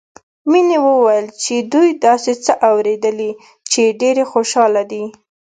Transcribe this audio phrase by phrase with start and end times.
[0.51, 3.31] مينې وويل چې دوي داسې څه اورېدلي
[3.71, 5.03] چې ډېرې خوشحاله دي